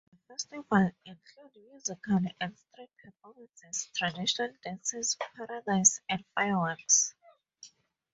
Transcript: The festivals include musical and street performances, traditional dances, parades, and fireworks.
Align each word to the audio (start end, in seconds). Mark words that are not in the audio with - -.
The 0.09 0.17
festivals 0.33 0.91
include 1.05 1.63
musical 1.69 2.21
and 2.39 2.57
street 2.57 2.89
performances, 3.03 3.91
traditional 3.95 4.49
dances, 4.63 5.15
parades, 5.35 6.01
and 6.09 6.25
fireworks. 6.33 7.13